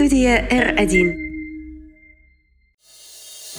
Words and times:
Студия 0.00 0.48
R1. 0.48 1.14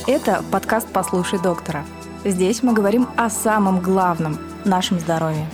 Это 0.07 0.43
подкаст 0.51 0.87
«Послушай 0.91 1.39
доктора». 1.39 1.85
Здесь 2.25 2.63
мы 2.63 2.73
говорим 2.73 3.07
о 3.15 3.29
самом 3.29 3.79
главном– 3.79 4.39
нашем 4.65 4.99
здоровье. 4.99 5.45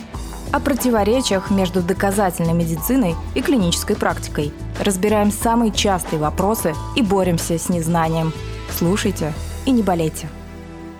О 0.54 0.62
противоречиях 0.62 1.52
между 1.52 1.82
доказательной 1.82 2.54
медициной 2.54 3.16
и 3.36 3.42
клинической 3.42 3.98
практикой. 3.98 4.54
Разбираем 4.80 5.30
самые 5.30 5.74
частые 5.74 6.22
вопросы 6.22 6.74
и 6.96 7.02
боремся 7.02 7.60
с 7.60 7.68
незнанием. 7.68 8.32
Слушайте 8.72 9.34
и 9.66 9.72
не 9.72 9.84
болейте. 9.84 10.30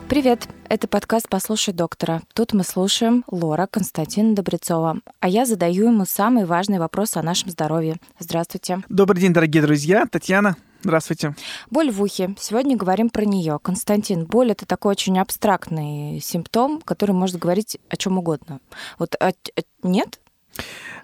Привет, 0.10 0.50
это 0.70 0.88
подкаст 0.88 1.30
«Послушай 1.30 1.74
доктора». 1.74 2.22
Тут 2.34 2.54
мы 2.54 2.64
слушаем 2.64 3.24
Лора 3.32 3.68
Константина 3.68 4.36
Добрецова, 4.36 5.00
а 5.20 5.28
я 5.30 5.46
задаю 5.46 5.88
ему 5.88 6.06
самые 6.06 6.46
важные 6.46 6.80
вопросы 6.80 7.18
о 7.18 7.24
нашем 7.24 7.50
здоровье. 7.50 7.98
Здравствуйте. 8.20 8.82
Добрый 8.90 9.22
день, 9.22 9.34
дорогие 9.34 9.62
друзья. 9.62 10.06
Татьяна, 10.06 10.58
здравствуйте. 10.82 11.36
Боль 11.70 11.92
в 11.92 12.02
ухе. 12.02 12.36
Сегодня 12.40 12.76
говорим 12.76 13.10
про 13.10 13.24
нее. 13.26 13.60
Константин, 13.62 14.26
боль 14.26 14.52
это 14.52 14.66
такой 14.66 14.92
очень 14.92 15.18
абстрактный 15.20 16.20
симптом, 16.22 16.82
который 16.82 17.12
может 17.12 17.38
говорить 17.38 17.78
о 17.90 17.96
чем 17.96 18.18
угодно. 18.18 18.60
Вот 19.00 19.16
а, 19.20 19.30
а, 19.30 19.62
нет? 19.84 20.20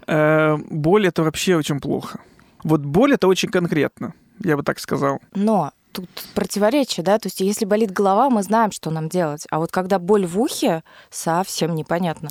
Э, 0.08 0.58
боль 0.70 1.08
это 1.08 1.24
вообще 1.24 1.56
очень 1.56 1.80
плохо. 1.80 2.20
Вот 2.64 2.82
боль 2.82 3.14
это 3.14 3.28
очень 3.28 3.50
конкретно, 3.50 4.14
я 4.44 4.58
бы 4.58 4.64
так 4.64 4.80
сказал. 4.80 5.20
Но 5.34 5.72
тут 5.94 6.10
противоречие, 6.34 7.04
да, 7.04 7.18
то 7.18 7.28
есть 7.28 7.40
если 7.40 7.66
болит 7.66 7.92
голова, 7.92 8.30
мы 8.30 8.44
знаем, 8.44 8.72
что 8.72 8.90
нам 8.90 9.10
делать, 9.10 9.46
а 9.50 9.60
вот 9.60 9.72
когда 9.72 10.00
боль 10.00 10.26
в 10.26 10.40
ухе, 10.40 10.84
совсем 11.10 11.76
непонятно. 11.76 12.30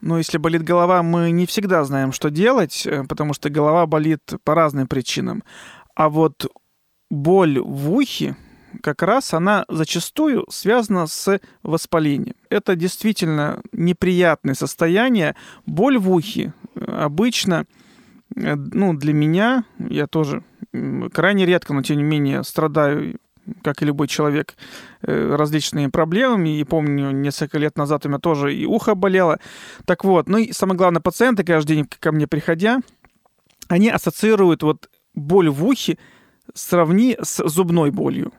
Но 0.00 0.18
если 0.18 0.38
болит 0.38 0.62
голова, 0.62 1.02
мы 1.02 1.30
не 1.30 1.46
всегда 1.46 1.84
знаем, 1.84 2.12
что 2.12 2.30
делать, 2.30 2.86
э, 2.86 3.04
потому 3.04 3.34
что 3.34 3.50
голова 3.50 3.86
болит 3.86 4.20
по 4.44 4.54
разным 4.54 4.86
причинам. 4.86 5.42
А 5.94 6.08
вот 6.08 6.46
боль 7.10 7.60
в 7.60 7.92
ухе, 7.92 8.36
как 8.82 9.02
раз 9.02 9.34
она 9.34 9.64
зачастую 9.68 10.46
связана 10.48 11.06
с 11.06 11.40
воспалением. 11.62 12.36
Это 12.48 12.76
действительно 12.76 13.60
неприятное 13.72 14.54
состояние. 14.54 15.36
Боль 15.66 15.98
в 15.98 16.10
ухе 16.10 16.54
э, 16.74 16.84
обычно, 16.84 17.66
ну, 18.34 18.94
для 18.94 19.12
меня, 19.12 19.64
я 19.78 20.06
тоже 20.06 20.42
крайне 21.12 21.46
редко, 21.46 21.74
но 21.74 21.82
тем 21.82 21.96
не 21.96 22.04
менее 22.04 22.44
страдаю 22.44 23.18
как 23.62 23.82
и 23.82 23.84
любой 23.84 24.06
человек, 24.08 24.54
э, 25.02 25.34
различными 25.34 25.88
проблемами. 25.88 26.60
И 26.60 26.64
помню, 26.64 27.10
несколько 27.10 27.58
лет 27.58 27.76
назад 27.76 28.06
у 28.06 28.08
меня 28.08 28.18
тоже 28.18 28.54
и 28.54 28.64
ухо 28.64 28.94
болело. 28.94 29.38
Так 29.86 30.04
вот, 30.04 30.28
ну 30.28 30.38
и 30.38 30.52
самое 30.52 30.76
главное, 30.76 31.00
пациенты 31.00 31.44
каждый 31.44 31.76
день 31.76 31.88
ко 31.98 32.12
мне 32.12 32.26
приходя, 32.26 32.80
они 33.68 33.88
ассоциируют 33.88 34.62
вот 34.62 34.88
боль 35.14 35.48
в 35.50 35.64
ухе 35.64 35.98
сравни 36.54 37.16
с 37.20 37.46
зубной 37.48 37.90
болью. 37.90 38.32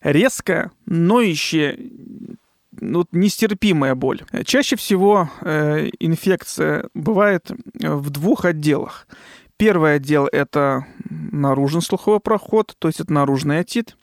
Резкая, 0.00 0.72
ноющая, 0.86 1.78
ну, 2.80 3.06
нестерпимая 3.12 3.94
боль. 3.94 4.22
Чаще 4.44 4.76
всего 4.76 5.30
э, 5.40 5.90
инфекция 5.98 6.88
бывает 6.94 7.50
в 7.74 8.10
двух 8.10 8.44
отделах. 8.44 9.06
Первый 9.56 9.94
отдел– 9.96 10.28
это 10.32 10.86
наружный 11.08 11.82
слуховой 11.82 12.20
проход, 12.20 12.74
то 12.78 12.88
есть 12.88 13.00
это 13.00 13.12
наружный 13.12 13.60
отит. 13.60 13.96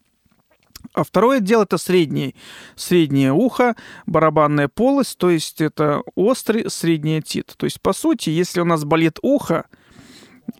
А 0.93 1.03
второй 1.03 1.37
отдел– 1.37 1.61
это 1.63 1.77
средний, 1.77 2.35
среднее 2.75 3.33
ухо, 3.33 3.75
барабанная 4.05 4.69
полость, 4.69 5.17
то 5.17 5.29
есть 5.29 5.59
это 5.59 6.01
острый 6.15 6.69
средний 6.69 7.17
отит. 7.17 7.53
То 7.57 7.65
есть, 7.65 7.81
по 7.81 7.93
сути, 7.93 8.29
если 8.29 8.61
у 8.61 8.65
нас 8.65 8.85
болит 8.85 9.19
ухо, 9.21 9.65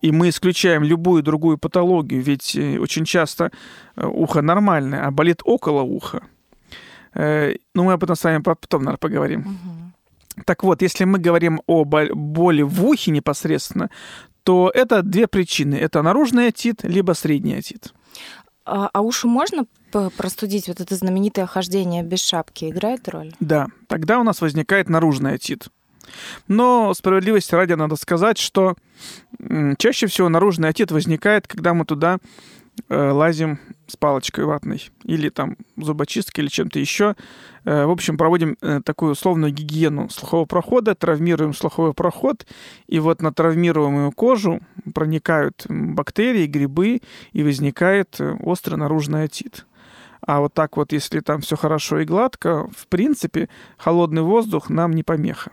и 0.02 0.12
мы 0.12 0.30
исключаем 0.30 0.84
любую 0.84 1.24
другую 1.24 1.58
патологию, 1.58 2.22
ведь 2.22 2.56
э, 2.56 2.78
очень 2.78 3.06
часто 3.06 3.52
э, 3.96 4.06
ухо 4.06 4.42
нормальное, 4.42 5.06
а 5.06 5.12
болит 5.12 5.42
около 5.46 5.82
уха. 5.82 6.24
Э, 7.14 7.54
ну, 7.74 7.84
мы 7.84 7.94
об 7.94 8.04
этом 8.04 8.16
с 8.16 8.24
вами 8.24 8.42
потом, 8.42 8.84
наверное, 8.84 8.98
поговорим. 8.98 9.42
Угу. 9.42 10.44
Так 10.46 10.64
вот, 10.64 10.82
если 10.82 11.06
мы 11.06 11.20
говорим 11.20 11.62
о 11.68 11.84
боли 11.84 12.62
в 12.62 12.86
ухе 12.86 13.12
непосредственно, 13.12 13.90
то 14.44 14.72
это 14.74 15.02
две 15.04 15.28
причины. 15.28 15.76
Это 15.76 16.02
наружный 16.02 16.48
отит, 16.48 16.84
либо 16.84 17.14
средний 17.14 17.56
отит. 17.56 17.94
А, 18.66 18.90
а 18.94 19.02
уши 19.02 19.28
можно 19.28 19.66
простудить? 19.92 20.68
Вот 20.68 20.80
это 20.80 20.96
знаменитое 20.96 21.46
хождение 21.46 22.04
без 22.04 22.22
шапки 22.22 22.70
играет 22.70 23.08
роль? 23.10 23.34
Да, 23.40 23.68
тогда 23.88 24.20
у 24.20 24.24
нас 24.24 24.42
возникает 24.42 24.90
наружный 24.90 25.34
отит. 25.34 25.70
Но 26.48 26.94
справедливости 26.94 27.54
ради 27.54 27.74
надо 27.74 27.96
сказать, 27.96 28.38
что 28.38 28.76
чаще 29.78 30.08
всего 30.08 30.30
наружный 30.30 30.70
отит 30.70 30.92
возникает, 30.92 31.48
когда 31.48 31.74
мы 31.74 31.86
туда 31.86 32.18
лазим 32.90 33.60
с 33.88 33.98
палочкой 33.98 34.46
ватной 34.46 34.90
или 35.04 35.30
там 35.30 35.58
зубочисткой 35.78 36.44
или 36.44 36.50
чем-то 36.50 36.80
еще. 36.80 37.16
Э, 37.66 37.86
в 37.86 37.92
общем, 37.92 38.18
проводим 38.18 38.58
э, 38.62 38.82
такую 38.84 39.12
условную 39.12 39.52
гигиену 39.52 40.10
слухового 40.10 40.46
прохода, 40.46 40.96
травмируем 40.96 41.54
слуховой 41.54 41.94
проход, 41.94 42.46
и 42.88 43.00
вот 43.00 43.22
на 43.22 43.34
травмируемую 43.34 44.12
кожу 44.12 44.62
проникают 44.94 45.66
бактерии, 45.68 46.46
грибы, 46.46 47.02
и 47.32 47.44
возникает 47.44 48.20
острый 48.42 48.76
наружный 48.76 49.24
отит. 49.24 49.66
А 50.22 50.42
вот 50.42 50.54
так 50.54 50.78
вот, 50.78 50.92
если 50.92 51.22
там 51.22 51.42
все 51.42 51.56
хорошо 51.56 52.00
и 52.00 52.06
гладко, 52.06 52.68
в 52.76 52.88
принципе, 52.88 53.50
холодный 53.78 54.22
воздух 54.22 54.70
нам 54.70 54.92
не 54.94 55.04
помеха. 55.04 55.52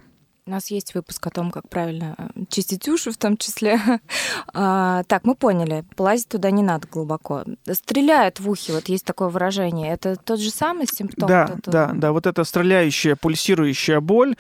У 0.49 0.53
нас 0.53 0.71
есть 0.71 0.95
выпуск 0.95 1.27
о 1.27 1.31
том, 1.31 1.51
как 1.51 1.69
правильно 1.69 2.15
э, 2.19 2.45
чистить 2.49 2.89
уши 2.89 3.11
в 3.11 3.17
том 3.17 3.37
числе. 3.37 3.81
а, 4.55 5.03
так, 5.09 5.25
мы 5.25 5.35
поняли, 5.35 5.83
полазить 5.97 6.29
туда 6.29 6.53
не 6.53 6.63
надо 6.63 6.87
глубоко. 6.87 7.43
Стреляет 7.69 8.39
в 8.39 8.49
ухе, 8.49 8.73
вот 8.73 8.89
есть 8.89 9.05
такое 9.05 9.29
выражение. 9.29 9.93
Это 9.93 10.15
тот 10.15 10.39
же 10.39 10.51
самый 10.51 10.87
симптом? 10.87 11.29
Да, 11.29 11.49
вот 11.51 11.63
да, 11.65 11.91
да. 11.93 12.13
Вот 12.13 12.29
эта 12.29 12.45
стреляющая, 12.45 13.17
пульсирующая 13.17 13.99
боль. 13.99 14.37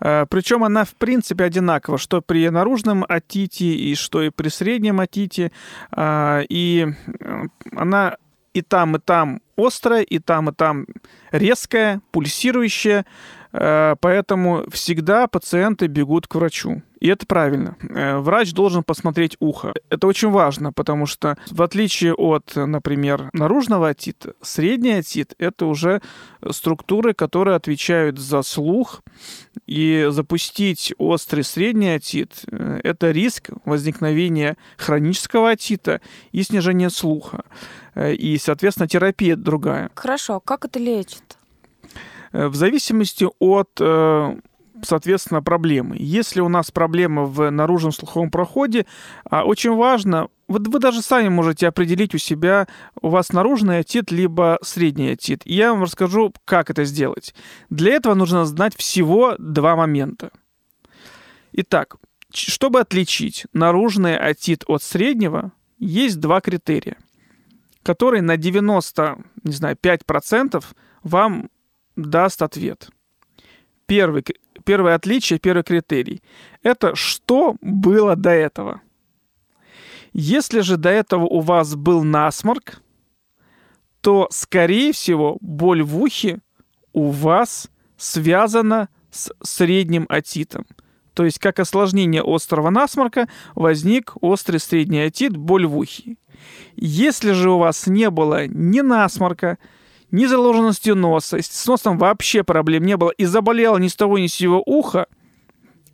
Э, 0.00 0.24
Причем 0.30 0.64
она, 0.64 0.86
в 0.86 0.94
принципе, 0.94 1.44
одинакова, 1.44 1.98
что 1.98 2.22
при 2.22 2.48
наружном 2.48 3.04
отите 3.06 3.66
и 3.66 3.94
что 3.96 4.22
и 4.22 4.30
при 4.30 4.48
среднем 4.48 4.98
отите. 4.98 5.52
А, 5.92 6.40
и 6.48 6.86
э, 7.20 7.42
она 7.76 8.16
и 8.54 8.62
там, 8.62 8.96
и 8.96 8.98
там 8.98 9.42
острая, 9.56 10.02
и 10.02 10.18
там, 10.20 10.48
и 10.48 10.54
там 10.54 10.86
резкая, 11.32 12.00
пульсирующая. 12.12 13.04
Э, 13.52 13.96
поэтому 14.00 14.64
всегда 14.70 15.26
пациенты 15.26 15.86
бегут 15.86 16.26
к 16.26 16.34
врачу. 16.34 16.82
И 17.00 17.08
это 17.08 17.26
правильно. 17.26 17.76
Э, 17.80 18.18
врач 18.18 18.52
должен 18.52 18.84
посмотреть 18.84 19.36
ухо. 19.40 19.72
Это 19.88 20.06
очень 20.06 20.30
важно, 20.30 20.72
потому 20.72 21.06
что 21.06 21.36
в 21.50 21.62
отличие 21.62 22.14
от, 22.14 22.52
например, 22.54 23.30
наружного 23.32 23.88
отита, 23.88 24.34
средний 24.42 24.92
отит— 24.92 25.34
это 25.38 25.66
уже 25.66 26.02
структуры, 26.50 27.14
которые 27.14 27.56
отвечают 27.56 28.18
за 28.18 28.42
слух. 28.42 29.02
И 29.66 30.06
запустить 30.10 30.94
острый 30.98 31.42
средний 31.42 31.90
отит 31.90 32.44
э,— 32.50 32.80
это 32.84 33.10
риск 33.10 33.50
возникновения 33.64 34.56
хронического 34.76 35.50
отита 35.50 36.00
и 36.32 36.42
снижения 36.42 36.90
слуха. 36.90 37.44
И, 37.96 38.38
соответственно, 38.38 38.86
терапия 38.86 39.34
другая. 39.34 39.90
Хорошо. 39.94 40.38
Как 40.38 40.64
это 40.64 40.78
лечит? 40.78 41.39
Э, 42.32 42.48
в 42.48 42.54
зависимости 42.54 43.26
от 43.38 43.70
э, 43.80 44.36
соответственно, 44.82 45.42
проблемы. 45.42 45.96
Если 45.98 46.40
у 46.40 46.48
нас 46.48 46.70
проблема 46.70 47.24
в 47.24 47.50
наружном 47.50 47.92
слуховом 47.92 48.30
проходе, 48.30 48.86
а, 49.24 49.44
очень 49.44 49.74
важно, 49.74 50.28
вот 50.48 50.66
вы 50.68 50.78
даже 50.78 51.02
сами 51.02 51.28
можете 51.28 51.68
определить 51.68 52.14
у 52.14 52.18
себя, 52.18 52.66
у 53.00 53.08
вас 53.08 53.32
наружный 53.32 53.78
отит, 53.78 54.10
либо 54.10 54.58
средний 54.62 55.10
отит. 55.10 55.42
Я 55.44 55.72
вам 55.72 55.82
расскажу, 55.82 56.32
как 56.44 56.70
это 56.70 56.84
сделать. 56.84 57.34
Для 57.68 57.94
этого 57.94 58.14
нужно 58.14 58.44
знать 58.44 58.76
всего 58.76 59.34
два 59.38 59.76
момента. 59.76 60.30
Итак, 61.52 61.96
чтобы 62.32 62.80
отличить 62.80 63.46
наружный 63.52 64.16
отит 64.16 64.64
от 64.66 64.82
среднего, 64.82 65.52
есть 65.78 66.20
два 66.20 66.40
критерия, 66.40 66.96
которые 67.82 68.22
на 68.22 68.36
90, 68.36 69.18
не 69.44 69.52
знаю, 69.52 69.76
5% 69.76 70.64
вам 71.02 71.50
даст 71.96 72.42
ответ. 72.42 72.90
Первый, 73.86 74.24
первое 74.64 74.94
отличие, 74.94 75.38
первый 75.38 75.62
критерий– 75.62 76.22
это 76.62 76.94
что 76.94 77.56
было 77.60 78.16
до 78.16 78.30
этого. 78.30 78.80
Если 80.12 80.60
же 80.60 80.76
до 80.76 80.90
этого 80.90 81.24
у 81.24 81.40
вас 81.40 81.74
был 81.74 82.02
насморк, 82.02 82.82
то, 84.00 84.28
скорее 84.30 84.92
всего, 84.92 85.38
боль 85.40 85.82
в 85.82 86.00
ухе 86.00 86.40
у 86.92 87.10
вас 87.10 87.70
связана 87.96 88.88
с 89.10 89.32
средним 89.42 90.06
отитом. 90.08 90.66
То 91.14 91.24
есть, 91.24 91.38
как 91.38 91.58
осложнение 91.58 92.22
острого 92.24 92.70
насморка, 92.70 93.28
возник 93.54 94.14
острый 94.20 94.58
средний 94.58 95.00
отит, 95.00 95.36
боль 95.36 95.66
в 95.66 95.76
ухе. 95.76 96.16
Если 96.76 97.32
же 97.32 97.50
у 97.50 97.58
вас 97.58 97.86
не 97.86 98.08
было 98.10 98.46
ни 98.46 98.80
насморка, 98.80 99.58
ни 100.10 100.26
заложенностью 100.26 100.96
носа, 100.96 101.40
с 101.40 101.66
носом 101.66 101.98
вообще 101.98 102.42
проблем 102.42 102.84
не 102.84 102.96
было, 102.96 103.10
и 103.10 103.24
заболело 103.24 103.78
ни 103.78 103.88
с 103.88 103.96
того 103.96 104.18
ни 104.18 104.26
с 104.26 104.34
сего 104.34 104.62
уха, 104.64 105.06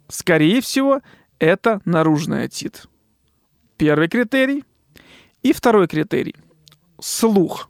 скорее 0.08 0.60
всего, 0.60 1.00
это 1.38 1.80
наружный 1.84 2.44
отит. 2.44 2.86
Первый 3.76 4.08
критерий. 4.08 4.64
И 5.42 5.52
второй 5.52 5.86
критерий– 5.86 6.34
слух. 7.00 7.68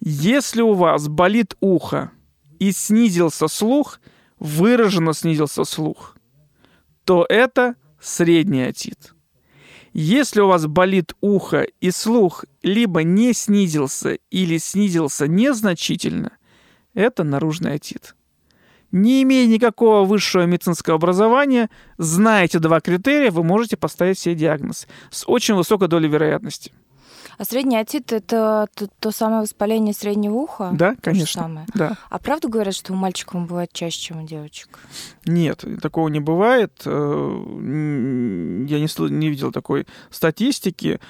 Если 0.00 0.60
у 0.60 0.74
вас 0.74 1.08
болит 1.08 1.56
ухо 1.60 2.12
и 2.60 2.70
снизился 2.70 3.48
слух, 3.48 4.00
выраженно 4.38 5.12
снизился 5.12 5.64
слух, 5.64 6.16
то 7.04 7.26
это 7.28 7.74
средний 8.00 8.62
отит. 8.62 9.15
Если 9.98 10.42
у 10.42 10.46
вас 10.46 10.66
болит 10.66 11.14
ухо 11.22 11.66
и 11.80 11.90
слух 11.90 12.44
либо 12.62 13.02
не 13.02 13.32
снизился 13.32 14.18
или 14.30 14.58
снизился 14.58 15.26
незначительно, 15.26 16.32
это 16.92 17.24
наружный 17.24 17.72
отит. 17.72 18.14
Не 18.92 19.22
имея 19.22 19.46
никакого 19.46 20.04
высшего 20.04 20.42
медицинского 20.42 20.96
образования, 20.96 21.70
знаете 21.96 22.58
два 22.58 22.82
критерия, 22.82 23.30
вы 23.30 23.42
можете 23.42 23.78
поставить 23.78 24.18
себе 24.18 24.34
диагноз 24.34 24.86
с 25.10 25.26
очень 25.26 25.54
высокой 25.54 25.88
долей 25.88 26.10
вероятности. 26.10 26.72
А 27.38 27.44
средний 27.44 27.76
отит 27.76 28.12
это 28.12 28.68
то, 28.74 28.88
то 28.98 29.10
самое 29.10 29.42
воспаление 29.42 29.94
среднего 29.94 30.34
уха? 30.34 30.70
Да, 30.72 30.96
конечно. 31.00 31.42
Самое. 31.42 31.66
Да. 31.74 31.96
А 32.08 32.18
правда 32.18 32.48
говорят, 32.48 32.74
что 32.74 32.92
у 32.92 32.96
мальчиков 32.96 33.36
он 33.36 33.46
бывает 33.46 33.72
чаще, 33.72 34.00
чем 34.00 34.22
у 34.22 34.26
девочек? 34.26 34.78
Нет, 35.26 35.64
такого 35.82 36.08
не 36.08 36.20
бывает. 36.20 36.82
Э, 36.84 36.90
я 36.90 38.80
не, 38.80 39.10
не 39.10 39.28
видел 39.28 39.52
такой 39.52 39.86
статистики. 40.10 41.00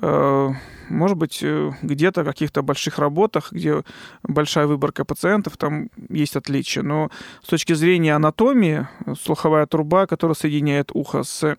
Э, 0.00 0.50
может 0.88 1.16
быть, 1.16 1.40
э, 1.42 1.72
где-то 1.82 2.22
в 2.22 2.26
каких-то 2.26 2.62
больших 2.62 2.98
работах, 2.98 3.52
где 3.52 3.82
большая 4.22 4.66
выборка 4.66 5.04
пациентов, 5.04 5.56
там 5.56 5.90
есть 6.08 6.36
отличия. 6.36 6.82
Но 6.82 7.10
с 7.42 7.48
точки 7.48 7.74
зрения 7.74 8.14
анатомии, 8.14 8.88
слуховая 9.20 9.66
труба, 9.66 10.06
которая 10.06 10.34
соединяет 10.34 10.90
ухо 10.92 11.22
с 11.22 11.56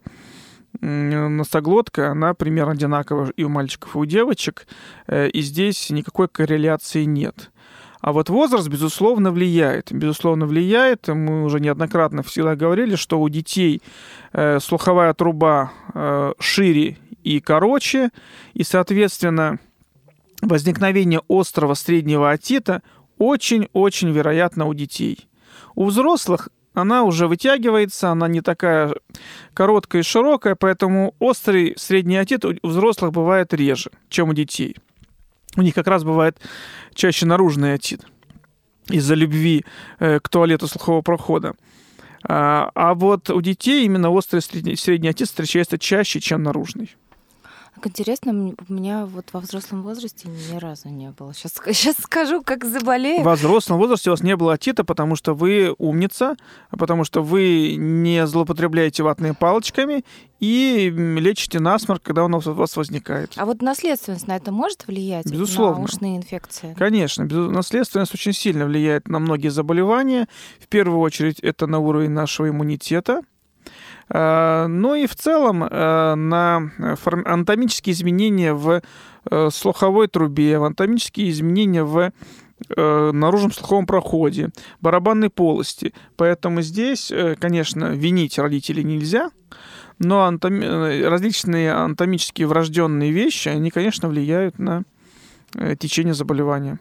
носоглотка, 0.81 2.11
она 2.11 2.33
примерно 2.33 2.73
одинакова 2.73 3.31
и 3.35 3.43
у 3.43 3.49
мальчиков, 3.49 3.95
и 3.95 3.99
у 3.99 4.05
девочек, 4.05 4.67
э, 5.07 5.29
и 5.29 5.41
здесь 5.41 5.89
никакой 5.89 6.27
корреляции 6.27 7.03
нет. 7.03 7.51
А 8.01 8.11
вот 8.13 8.29
возраст, 8.29 8.67
безусловно, 8.67 9.31
влияет. 9.31 9.91
Безусловно, 9.91 10.45
влияет. 10.45 11.07
Мы 11.07 11.43
уже 11.43 11.59
неоднократно 11.59 12.21
всегда 12.21 12.55
говорили, 12.55 12.95
что 12.95 13.19
у 13.19 13.27
детей 13.29 13.81
э, 14.31 14.59
слуховая 14.59 15.13
труба 15.15 15.71
э, 15.93 16.33
шире 16.39 16.97
и 17.23 17.39
короче, 17.39 18.11
и, 18.53 18.63
соответственно, 18.63 19.57
возникновение 20.43 21.21
острого 21.27 21.73
среднего 21.73 22.29
отита 22.29 22.83
очень-очень 23.17 24.11
вероятно 24.11 24.65
у 24.65 24.75
детей. 24.75 25.27
У 25.73 25.85
взрослых 25.85 26.49
она 26.75 27.03
уже 27.03 27.27
вытягивается, 27.27 28.09
она 28.11 28.27
не 28.27 28.41
такая 28.41 28.93
короткая 29.53 30.01
и 30.01 30.05
широкая, 30.05 30.55
поэтому 30.55 31.15
острый 31.19 31.73
средний 31.77 32.17
отит 32.17 32.45
у 32.45 32.55
взрослых 32.61 33.11
бывает 33.11 33.53
реже, 33.53 33.91
чем 34.09 34.29
у 34.29 34.33
детей. 34.33 34.75
У 35.55 35.61
них 35.61 35.73
как 35.73 35.87
раз 35.87 36.03
бывает 36.03 36.37
чаще 36.93 37.25
наружный 37.25 37.73
отит 37.73 38.01
из-за 38.89 39.15
любви 39.15 39.65
э, 39.99 40.19
к 40.19 40.29
туалету 40.29 40.67
слухового 40.67 41.01
прохода. 41.01 41.55
А, 42.27 42.71
а 42.75 42.93
вот 42.93 43.29
у 43.29 43.41
детей 43.41 43.85
именно 43.85 44.09
острый 44.09 44.41
средний, 44.41 44.75
средний 44.75 45.09
отит 45.09 45.27
встречается 45.27 45.79
чаще, 45.79 46.19
чем 46.19 46.43
наружный. 46.43 46.95
Так 47.75 47.87
интересно, 47.87 48.55
у 48.67 48.73
меня 48.73 49.05
вот 49.05 49.25
во 49.33 49.41
взрослом 49.41 49.83
возрасте 49.83 50.29
ни 50.29 50.57
разу 50.57 50.87
не 50.87 51.09
было. 51.11 51.33
Сейчас, 51.33 51.53
сейчас 51.73 51.95
скажу, 51.99 52.41
как 52.41 52.63
заболею. 52.63 53.23
Во 53.23 53.35
взрослом 53.35 53.77
возрасте 53.79 54.09
у 54.09 54.13
вас 54.13 54.23
не 54.23 54.35
было 54.37 54.53
отита, 54.53 54.85
потому 54.85 55.17
что 55.17 55.33
вы 55.33 55.75
умница, 55.77 56.37
потому 56.69 57.03
что 57.03 57.21
вы 57.21 57.75
не 57.77 58.25
злоупотребляете 58.25 59.03
ватными 59.03 59.33
палочками 59.33 60.05
и 60.39 60.89
лечите 60.89 61.59
насморк, 61.59 62.01
когда 62.01 62.23
он 62.23 62.33
у 62.33 62.39
вас 62.39 62.77
возникает. 62.77 63.33
А 63.35 63.45
вот 63.45 63.61
наследственность 63.61 64.27
на 64.27 64.37
это 64.37 64.53
может 64.53 64.87
влиять? 64.87 65.25
Безусловно. 65.29 65.79
На 65.79 65.83
ушные 65.83 66.17
инфекции? 66.17 66.73
Конечно. 66.77 67.25
Наследственность 67.25 68.13
очень 68.13 68.33
сильно 68.33 68.65
влияет 68.65 69.09
на 69.09 69.19
многие 69.19 69.49
заболевания. 69.49 70.27
В 70.59 70.67
первую 70.67 70.99
очередь 70.99 71.39
это 71.39 71.67
на 71.67 71.79
уровень 71.79 72.11
нашего 72.11 72.47
иммунитета– 72.47 73.21
ну 74.07 74.95
и 74.95 75.07
в 75.07 75.15
целом 75.15 75.63
э, 75.63 76.15
на 76.15 76.71
анатомические 77.25 77.93
изменения 77.93 78.53
в 78.53 78.81
э, 79.29 79.49
слуховой 79.51 80.07
трубе, 80.07 80.59
в 80.59 80.63
анатомические 80.63 81.29
изменения 81.29 81.83
в 81.83 82.11
наружном 82.69 83.51
слуховом 83.51 83.85
проходе, 83.85 84.49
барабанной 84.79 85.29
полости. 85.29 85.93
Поэтому 86.15 86.61
здесь, 86.61 87.11
конечно, 87.37 87.87
винить 87.87 88.39
родителей 88.39 88.85
нельзя, 88.85 89.29
но 89.99 90.23
анатом... 90.23 90.61
различные 90.61 91.73
анатомические 91.73 92.47
врожденные 92.47 93.11
вещи, 93.11 93.49
они, 93.49 93.71
конечно, 93.71 94.07
влияют 94.07 94.57
на 94.57 94.83
течение 95.77 96.13
заболевания. 96.13 96.79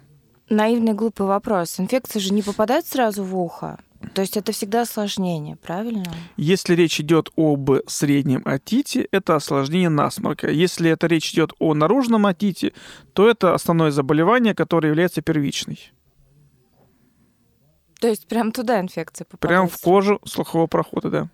Наивный 0.49 0.93
глупый 0.93 1.27
вопрос. 1.27 1.81
Инфекция 1.81 2.21
же 2.21 2.33
не 2.33 2.43
попадает 2.43 2.87
сразу 2.87 3.25
в 3.25 3.37
ухо. 3.37 3.79
То 4.13 4.23
есть 4.23 4.37
это 4.37 4.53
всегда 4.53 4.83
осложнение, 4.83 5.57
правильно? 5.57 6.13
Если 6.37 6.75
речь 6.75 7.01
идет 7.01 7.31
об 7.37 7.71
среднем 7.87 8.43
отите, 8.45 9.09
это 9.11 9.37
осложнение 9.37 9.89
насморка. 9.89 10.51
Если 10.51 10.91
это 10.91 11.07
речь 11.07 11.33
идет 11.33 11.53
о 11.59 11.75
наружном 11.75 12.27
отите, 12.27 12.73
то 13.13 13.29
это 13.29 13.55
основное 13.55 13.91
заболевание, 13.91 14.55
которое 14.55 14.89
является 14.89 15.23
первичной. 15.23 15.93
То 18.01 18.09
есть 18.09 18.27
прям 18.27 18.53
туда 18.53 18.81
инфекция 18.81 19.25
попадает? 19.25 19.49
Прям 19.49 19.69
в 19.69 19.81
кожу 19.81 20.21
слухового 20.27 20.67
прохода, 20.67 21.11
да. 21.11 21.31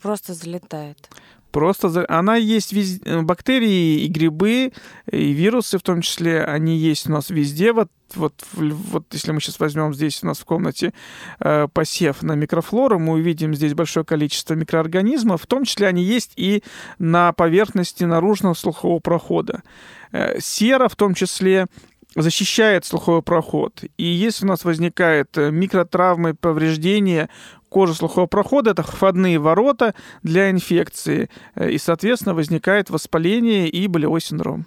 Просто 0.00 0.34
залетает. 0.34 1.10
Просто 1.54 2.04
она 2.08 2.34
есть 2.34 2.72
везде. 2.72 3.00
Э, 3.04 3.22
бактерии 3.22 4.00
и 4.00 4.08
грибы, 4.08 4.72
и 5.08 5.32
вирусы 5.32 5.78
в 5.78 5.82
том 5.82 6.00
числе, 6.00 6.42
они 6.42 6.76
есть 6.76 7.08
у 7.08 7.12
нас 7.12 7.30
везде. 7.30 7.72
Вот, 7.72 7.90
вот, 8.16 8.34
вот 8.52 9.04
если 9.12 9.30
мы 9.30 9.40
сейчас 9.40 9.60
возьмем 9.60 9.94
здесь 9.94 10.18
у 10.24 10.26
нас 10.26 10.40
в 10.40 10.44
комнате 10.44 10.92
э, 11.38 11.68
посев 11.72 12.24
на 12.24 12.32
микрофлору, 12.32 12.98
мы 12.98 13.12
увидим 13.12 13.54
здесь 13.54 13.72
большое 13.72 14.04
количество 14.04 14.54
микроорганизмов, 14.54 15.42
в 15.42 15.46
том 15.46 15.64
числе 15.64 15.86
они 15.86 16.02
есть 16.02 16.32
и 16.34 16.64
на 16.98 17.32
поверхности 17.32 18.02
наружного 18.02 18.54
слухового 18.54 18.98
прохода. 18.98 19.62
Э, 20.10 20.40
сера 20.40 20.88
в 20.88 20.96
том 20.96 21.14
числе 21.14 21.68
защищает 22.16 22.84
слуховой 22.84 23.22
проход. 23.22 23.84
И 23.96 24.04
если 24.04 24.44
у 24.44 24.48
нас 24.48 24.64
возникает 24.64 25.38
э, 25.38 25.52
микротравмы, 25.52 26.34
повреждения 26.34 27.28
кожи 27.74 27.94
слухового 27.94 28.28
прохода, 28.28 28.70
это 28.70 28.84
входные 28.84 29.40
ворота 29.40 29.94
для 30.22 30.48
инфекции. 30.48 31.28
Э, 31.56 31.70
и, 31.70 31.78
соответственно, 31.78 32.32
возникает 32.32 32.88
воспаление 32.88 33.68
и 33.68 33.88
болевой 33.88 34.20
синдром. 34.20 34.64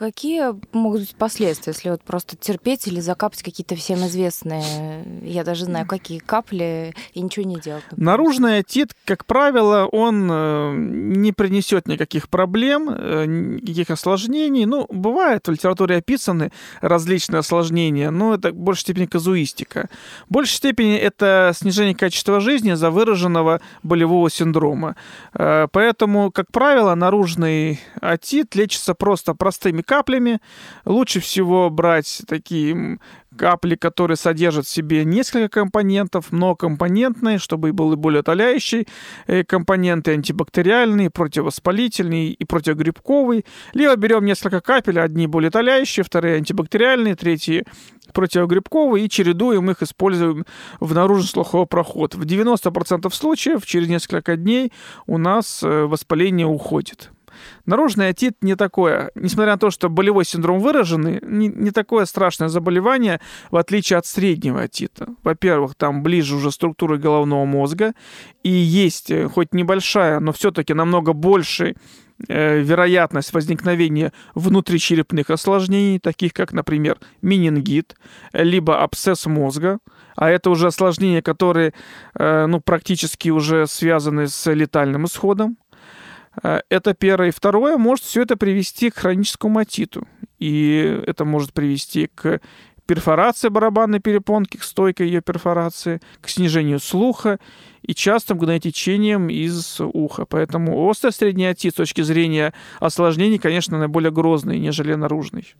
Какие 0.00 0.54
могут 0.72 1.00
быть 1.00 1.14
последствия, 1.14 1.74
если 1.74 1.90
вот 1.90 2.00
просто 2.00 2.34
терпеть 2.34 2.86
или 2.86 3.00
закапать 3.00 3.42
какие-то 3.42 3.76
всем 3.76 3.98
известные, 4.06 5.04
я 5.22 5.44
даже 5.44 5.66
знаю, 5.66 5.86
какие 5.86 6.20
капли, 6.20 6.94
и 7.12 7.20
ничего 7.20 7.44
не 7.44 7.60
делать? 7.60 7.84
Например. 7.90 8.06
Наружный 8.06 8.58
отит, 8.60 8.94
как 9.04 9.26
правило, 9.26 9.84
он 9.84 10.26
э, 10.32 10.72
не 10.74 11.32
принесет 11.32 11.86
никаких 11.86 12.30
проблем, 12.30 12.88
э, 12.88 13.26
никаких 13.26 13.90
осложнений. 13.90 14.64
Ну, 14.64 14.86
бывает, 14.88 15.46
в 15.46 15.50
литературе 15.50 15.96
описаны 15.96 16.50
различные 16.80 17.40
осложнения, 17.40 18.10
но 18.10 18.32
это 18.32 18.52
в 18.52 18.54
большей 18.54 18.80
степени 18.80 19.04
казуистика. 19.04 19.90
В 20.30 20.32
большей 20.32 20.54
степени 20.54 20.96
это 20.96 21.52
снижение 21.54 21.94
качества 21.94 22.40
жизни 22.40 22.72
за 22.72 22.90
выраженного 22.90 23.60
болевого 23.82 24.30
синдрома. 24.30 24.96
Э, 25.34 25.66
поэтому, 25.70 26.30
как 26.30 26.50
правило, 26.50 26.94
наружный 26.94 27.80
отит 28.00 28.54
лечится 28.54 28.94
просто 28.94 29.34
простыми 29.34 29.82
каплями. 29.90 30.38
Лучше 30.84 31.18
всего 31.18 31.68
брать 31.68 32.22
такие 32.28 33.00
капли, 33.36 33.74
которые 33.74 34.16
содержат 34.16 34.66
в 34.66 34.70
себе 34.70 35.04
несколько 35.04 35.48
компонентов, 35.48 36.30
многокомпонентные, 36.30 37.38
чтобы 37.38 37.72
были 37.72 37.96
более 37.96 38.20
утоляющие 38.20 38.86
э, 39.26 39.42
компоненты, 39.42 40.12
антибактериальные, 40.12 41.10
противовоспалительные 41.10 42.28
и 42.34 42.44
противогрибковые. 42.44 43.42
Либо 43.74 43.96
берем 43.96 44.24
несколько 44.24 44.60
капель, 44.60 45.00
одни 45.00 45.26
более 45.26 45.48
утоляющие, 45.48 46.04
вторые 46.04 46.36
антибактериальные, 46.36 47.16
третьи 47.16 47.64
противогрибковые, 48.12 49.06
и 49.06 49.08
чередуем 49.08 49.70
их, 49.70 49.82
используем 49.82 50.44
в 50.78 50.94
наружный 50.94 51.28
слуховой 51.28 51.66
проход. 51.66 52.14
В 52.14 52.22
90% 52.22 53.12
случаев 53.12 53.66
через 53.66 53.88
несколько 53.88 54.36
дней 54.36 54.72
у 55.06 55.18
нас 55.18 55.62
э, 55.64 55.84
воспаление 55.84 56.46
уходит. 56.46 57.10
Наружный 57.66 58.08
отит 58.08 58.36
не 58.42 58.56
такое, 58.56 59.10
несмотря 59.14 59.52
на 59.52 59.58
то, 59.58 59.70
что 59.70 59.88
болевой 59.88 60.24
синдром 60.24 60.60
выраженный, 60.60 61.20
не, 61.22 61.48
не 61.48 61.70
такое 61.70 62.04
страшное 62.04 62.48
заболевание, 62.48 63.20
в 63.50 63.56
отличие 63.56 63.98
от 63.98 64.06
среднего 64.06 64.62
отита. 64.62 65.08
Во-первых, 65.22 65.74
там 65.74 66.02
ближе 66.02 66.36
уже 66.36 66.50
структуры 66.50 66.98
головного 66.98 67.44
мозга, 67.44 67.94
и 68.42 68.50
есть 68.50 69.10
э, 69.10 69.28
хоть 69.28 69.54
небольшая, 69.54 70.20
но 70.20 70.32
все-таки 70.32 70.74
намного 70.74 71.12
больше 71.12 71.76
э, 72.28 72.60
вероятность 72.60 73.32
возникновения 73.32 74.12
внутричерепных 74.34 75.30
осложнений, 75.30 75.98
таких 75.98 76.32
как, 76.32 76.52
например, 76.52 76.98
менингит, 77.22 77.96
либо 78.32 78.82
абсцесс 78.82 79.26
мозга, 79.26 79.78
а 80.16 80.28
это 80.28 80.50
уже 80.50 80.66
осложнения, 80.66 81.22
которые 81.22 81.72
э, 82.14 82.46
ну, 82.46 82.60
практически 82.60 83.30
уже 83.30 83.66
связаны 83.66 84.28
с 84.28 84.52
летальным 84.52 85.06
исходом. 85.06 85.56
Э, 86.42 86.60
это 86.68 86.94
первое. 86.94 87.28
И 87.28 87.32
второе, 87.32 87.76
может 87.76 88.04
все 88.04 88.22
это 88.22 88.36
привести 88.36 88.90
к 88.90 88.96
хроническому 88.96 89.58
отиту. 89.58 90.06
И 90.38 91.02
это 91.06 91.24
может 91.24 91.52
привести 91.52 92.06
к 92.06 92.40
перфорации 92.86 93.48
барабанной 93.48 94.00
перепонки, 94.00 94.56
к 94.56 94.64
стойкой 94.64 95.06
ее 95.06 95.20
перфорации, 95.20 96.00
к 96.20 96.28
снижению 96.28 96.80
слуха 96.80 97.38
и 97.82 97.94
частым 97.94 98.38
гнотечением 98.38 99.28
из 99.28 99.80
уха. 99.80 100.24
Поэтому 100.24 100.76
острый 100.84 101.12
средний 101.12 101.44
отит 101.44 101.74
с 101.74 101.76
точки 101.76 102.00
зрения 102.00 102.52
осложнений, 102.80 103.38
конечно, 103.38 103.78
наиболее 103.78 104.10
грозный, 104.10 104.58
нежели 104.58 104.94
наружный. 104.94 105.54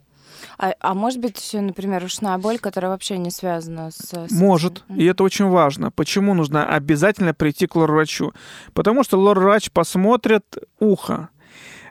А, 0.57 0.73
а 0.79 0.93
может 0.93 1.19
быть, 1.19 1.49
например, 1.53 2.03
ушная 2.03 2.37
боль, 2.37 2.59
которая 2.59 2.91
вообще 2.91 3.17
не 3.17 3.31
связана 3.31 3.91
с... 3.91 4.13
с 4.13 4.31
может, 4.31 4.83
этим? 4.89 4.99
и 4.99 5.05
это 5.05 5.23
очень 5.23 5.45
важно. 5.45 5.91
Почему 5.91 6.33
нужно 6.33 6.65
обязательно 6.65 7.33
прийти 7.33 7.67
к 7.67 7.75
лор-врачу? 7.75 8.33
Потому 8.73 9.03
что 9.03 9.19
лор-врач 9.19 9.71
посмотрит 9.71 10.45
ухо. 10.79 11.29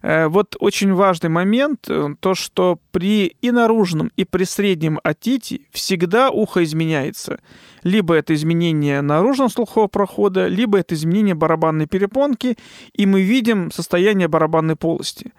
Э, 0.03 0.29
вот 0.29 0.57
очень 0.61 0.93
важный 0.95 1.29
момент, 1.29 1.87
э, 1.89 2.15
то, 2.21 2.35
что 2.35 2.79
при 2.91 3.37
и 3.41 3.51
наружном, 3.51 4.11
и 4.17 4.25
при 4.25 4.45
среднем 4.45 4.99
отите 5.03 5.61
всегда 5.71 6.31
ухо 6.31 6.65
изменяется. 6.65 7.41
Либо 7.83 8.15
это 8.15 8.35
изменение 8.35 9.01
наружного 9.01 9.49
слухового 9.49 9.89
прохода, 9.89 10.47
либо 10.47 10.79
это 10.79 10.95
изменение 10.95 11.35
барабанной 11.35 11.87
перепонки, 11.87 12.57
и 12.95 13.07
мы 13.07 13.23
видим 13.23 13.71
состояние 13.71 14.29
барабанной 14.29 14.77
полости. 14.77 15.33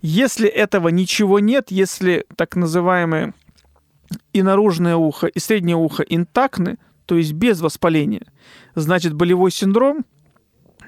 Если 0.00 0.48
этого 0.48 0.88
ничего 0.88 1.40
нет, 1.40 1.70
если 1.70 2.24
так 2.36 2.56
называемое 2.56 3.34
и 4.32 4.42
наружное 4.42 4.96
ухо, 4.96 5.26
и 5.26 5.38
среднее 5.38 5.76
ухо 5.76 6.02
интактны, 6.02 6.78
то 7.06 7.16
есть 7.16 7.32
без 7.32 7.60
воспаления, 7.60 8.26
значит 8.74 9.14
болевой 9.14 9.50
синдром 9.50 10.04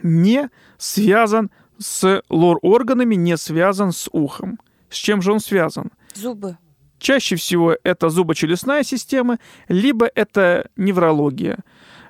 не 0.03 0.49
связан 0.79 1.51
с 1.79 2.23
лор-органами, 2.29 3.15
не 3.15 3.37
связан 3.37 3.93
с 3.93 4.09
ухом. 4.13 4.59
С 4.91 4.97
чем 4.97 5.23
же 5.23 5.33
он 5.33 5.41
связан? 5.41 5.91
Зубы. 6.15 6.59
Чаще 6.99 7.37
всего 7.37 7.77
это 7.83 8.11
зубочелюстная 8.11 8.83
система, 8.83 9.39
либо 9.69 10.11
это 10.15 10.69
неврология. 10.77 11.59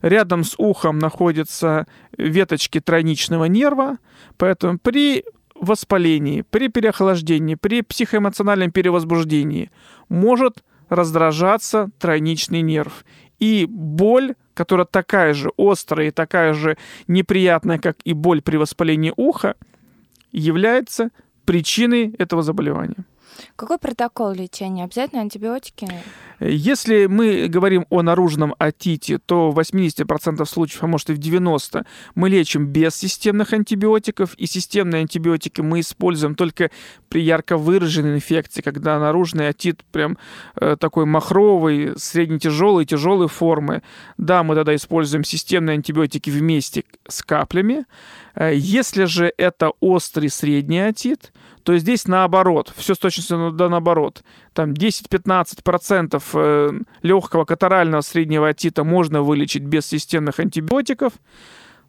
Рядом 0.02 0.44
с 0.44 0.54
ухом 0.58 0.98
находятся 0.98 1.86
веточки 2.16 2.80
тройничного 2.80 3.44
нерва, 3.44 3.98
поэтому 4.36 4.78
при 4.78 5.24
воспалении, 5.60 6.42
при 6.42 6.68
переохлаждении, 6.68 7.54
при 7.54 7.82
психоэмоциональном 7.82 8.70
перевозбуждении 8.72 9.70
может 10.08 10.64
раздражаться 10.88 11.90
тройничный 11.98 12.62
нерв. 12.62 13.04
И 13.38 13.66
боль, 13.68 14.34
которая 14.54 14.86
такая 14.86 15.34
же 15.34 15.50
острая 15.56 16.08
и 16.08 16.10
такая 16.10 16.52
же 16.52 16.76
неприятная, 17.06 17.78
как 17.78 17.96
и 18.04 18.12
боль 18.12 18.42
при 18.42 18.56
воспалении 18.56 19.12
уха, 19.16 19.54
является 20.32 21.10
причиной 21.44 22.14
этого 22.18 22.42
заболевания. 22.42 23.04
Какой 23.56 23.78
протокол 23.78 24.32
лечения? 24.32 24.84
Обязательно 24.84 25.22
антибиотики? 25.22 25.88
Если 26.40 27.06
мы 27.06 27.48
говорим 27.48 27.86
о 27.90 28.00
наружном 28.00 28.54
отите, 28.58 29.18
то 29.18 29.50
в 29.50 29.58
80% 29.58 30.44
случаев, 30.46 30.82
а 30.82 30.86
может 30.86 31.10
и 31.10 31.12
в 31.12 31.18
90%, 31.18 31.84
мы 32.14 32.30
лечим 32.30 32.66
без 32.66 32.94
системных 32.96 33.52
антибиотиков, 33.52 34.34
и 34.34 34.46
системные 34.46 35.02
антибиотики 35.02 35.60
мы 35.60 35.80
используем 35.80 36.34
только 36.34 36.70
при 37.10 37.22
ярко 37.22 37.58
выраженной 37.58 38.14
инфекции, 38.14 38.62
когда 38.62 38.98
наружный 38.98 39.48
отит 39.48 39.84
прям 39.92 40.16
э, 40.56 40.76
такой 40.80 41.04
махровый, 41.04 41.92
средне-тяжелой, 41.98 42.86
тяжелой 42.86 43.28
формы. 43.28 43.82
Да, 44.16 44.42
мы 44.42 44.54
тогда 44.54 44.74
используем 44.74 45.24
системные 45.24 45.74
антибиотики 45.74 46.30
вместе 46.30 46.84
с 47.06 47.22
каплями. 47.22 47.84
Э, 48.34 48.52
если 48.54 49.04
же 49.04 49.32
это 49.36 49.72
острый 49.80 50.30
средний 50.30 50.80
отит, 50.80 51.32
то 51.62 51.76
здесь 51.78 52.06
наоборот, 52.06 52.72
все 52.76 52.94
с 52.94 52.98
точностью 52.98 53.50
да 53.52 53.68
наоборот. 53.68 54.22
Там 54.52 54.72
10-15% 54.72 56.22
э, 56.34 56.70
легкого 57.02 57.44
катарального 57.44 58.00
среднего 58.00 58.48
отита 58.48 58.84
можно 58.84 59.22
вылечить 59.22 59.62
без 59.62 59.86
системных 59.86 60.40
антибиотиков, 60.40 61.12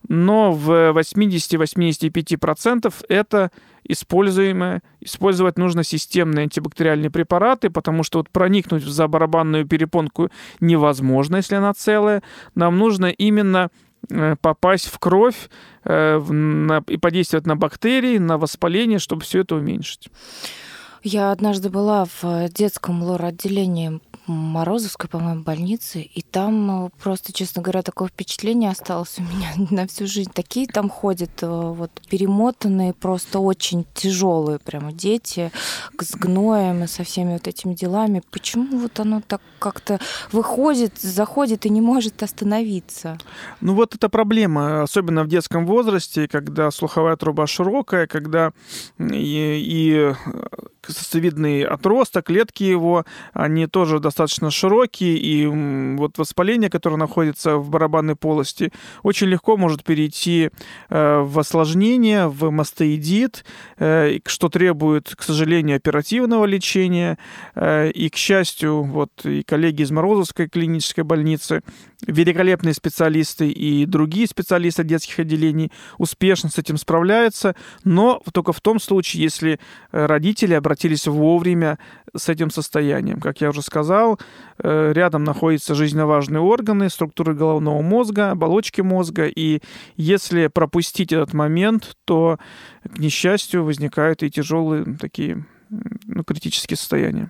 но 0.07 0.51
в 0.51 0.69
80-85% 0.97 2.93
это 3.07 3.51
используемое. 3.83 4.81
Использовать 4.99 5.57
нужно 5.57 5.83
системные 5.83 6.43
антибактериальные 6.43 7.09
препараты, 7.09 7.69
потому 7.69 8.03
что 8.03 8.19
вот 8.19 8.29
проникнуть 8.29 8.83
в 8.83 8.89
забарабанную 8.89 9.65
перепонку 9.67 10.29
невозможно, 10.59 11.37
если 11.37 11.55
она 11.55 11.73
целая. 11.73 12.21
Нам 12.55 12.77
нужно 12.77 13.07
именно 13.07 13.69
попасть 14.41 14.87
в 14.87 14.99
кровь 14.99 15.49
э, 15.83 16.81
и 16.87 16.97
подействовать 16.97 17.45
на 17.45 17.55
бактерии, 17.55 18.17
на 18.17 18.37
воспаление, 18.37 18.99
чтобы 18.99 19.23
все 19.23 19.41
это 19.41 19.55
уменьшить. 19.55 20.09
Я 21.03 21.31
однажды 21.31 21.69
была 21.69 22.05
в 22.21 22.47
детском 22.49 23.01
лор-отделении 23.01 23.99
Морозовской, 24.27 25.09
по-моему, 25.09 25.41
больнице, 25.41 26.01
и 26.01 26.21
там 26.21 26.85
э, 26.85 26.89
просто, 27.01 27.33
честно 27.33 27.63
говоря, 27.63 27.81
такое 27.81 28.07
впечатление 28.07 28.69
осталось 28.69 29.17
у 29.17 29.23
меня 29.23 29.51
на 29.71 29.87
всю 29.87 30.05
жизнь. 30.05 30.29
Такие 30.31 30.67
там 30.67 30.89
ходят 30.89 31.31
э, 31.41 31.47
вот 31.47 31.91
перемотанные, 32.07 32.93
просто 32.93 33.39
очень 33.39 33.85
тяжелые 33.95 34.59
прямо 34.59 34.93
дети 34.93 35.51
с 35.99 36.15
гноем 36.15 36.83
и 36.83 36.87
со 36.87 37.03
всеми 37.03 37.33
вот 37.33 37.47
этими 37.47 37.73
делами. 37.73 38.21
Почему 38.29 38.77
вот 38.77 38.99
оно 38.99 39.21
так 39.25 39.41
как-то 39.57 39.99
выходит, 40.31 40.99
заходит 40.99 41.65
и 41.65 41.69
не 41.69 41.81
может 41.81 42.21
остановиться? 42.21 43.17
Ну 43.59 43.73
вот 43.73 43.95
это 43.95 44.07
проблема, 44.07 44.83
особенно 44.83 45.23
в 45.23 45.27
детском 45.29 45.65
возрасте, 45.65 46.27
когда 46.27 46.69
слуховая 46.69 47.15
труба 47.15 47.47
широкая, 47.47 48.05
когда 48.05 48.53
и, 48.99 50.13
и 50.13 50.13
сосцевидный 50.91 51.63
отросток, 51.63 52.25
клетки 52.25 52.63
его, 52.63 53.05
они 53.33 53.67
тоже 53.67 53.99
достаточно 53.99 54.51
широкие, 54.51 55.17
и 55.17 55.45
вот 55.97 56.17
воспаление, 56.17 56.69
которое 56.69 56.97
находится 56.97 57.57
в 57.57 57.69
барабанной 57.69 58.15
полости, 58.15 58.71
очень 59.03 59.27
легко 59.27 59.57
может 59.57 59.83
перейти 59.83 60.49
э, 60.89 61.19
в 61.19 61.39
осложнение, 61.39 62.27
в 62.27 62.49
мастоидит, 62.51 63.45
э, 63.77 64.19
что 64.25 64.49
требует, 64.49 65.13
к 65.15 65.23
сожалению, 65.23 65.77
оперативного 65.77 66.45
лечения. 66.45 67.17
Э, 67.55 67.89
и, 67.91 68.09
к 68.09 68.15
счастью, 68.15 68.83
вот 68.83 69.11
и 69.25 69.43
коллеги 69.43 69.83
из 69.83 69.91
Морозовской 69.91 70.47
клинической 70.47 71.03
больницы, 71.03 71.61
великолепные 72.05 72.73
специалисты 72.73 73.49
и 73.49 73.85
другие 73.85 74.27
специалисты 74.27 74.83
детских 74.83 75.19
отделений 75.19 75.71
успешно 75.97 76.49
с 76.49 76.57
этим 76.57 76.77
справляются, 76.77 77.55
но 77.83 78.21
только 78.33 78.53
в 78.53 78.61
том 78.61 78.79
случае, 78.79 79.23
если 79.23 79.59
родители 79.91 80.53
обратились 80.53 80.80
обратились 80.81 81.07
вовремя 81.07 81.77
с 82.15 82.29
этим 82.29 82.49
состоянием. 82.49 83.19
Как 83.19 83.41
я 83.41 83.49
уже 83.49 83.61
сказал, 83.61 84.19
э, 84.57 84.91
рядом 84.93 85.23
находятся 85.23 85.75
жизненно 85.75 86.07
важные 86.07 86.41
органы, 86.41 86.89
структуры 86.89 87.35
головного 87.35 87.81
мозга, 87.81 88.31
оболочки 88.31 88.81
мозга, 88.81 89.27
и 89.27 89.61
если 89.95 90.47
пропустить 90.47 91.13
этот 91.13 91.33
момент, 91.33 91.95
то, 92.05 92.37
к 92.83 92.97
несчастью, 92.97 93.63
возникают 93.63 94.23
и 94.23 94.31
тяжелые 94.31 94.97
такие 94.99 95.45
ну, 95.71 96.23
критические 96.23 96.77
состояния. 96.77 97.29